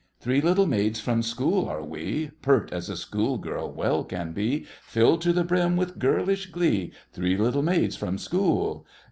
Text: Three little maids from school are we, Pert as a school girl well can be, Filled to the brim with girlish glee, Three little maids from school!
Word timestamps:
Three 0.19 0.41
little 0.41 0.65
maids 0.65 0.99
from 0.99 1.21
school 1.21 1.69
are 1.69 1.83
we, 1.83 2.31
Pert 2.41 2.73
as 2.73 2.89
a 2.89 2.97
school 2.97 3.37
girl 3.37 3.71
well 3.71 4.03
can 4.03 4.31
be, 4.31 4.65
Filled 4.81 5.21
to 5.21 5.31
the 5.31 5.43
brim 5.43 5.77
with 5.77 5.99
girlish 5.99 6.47
glee, 6.47 6.91
Three 7.13 7.37
little 7.37 7.61
maids 7.61 7.95
from 7.95 8.17
school! 8.17 8.87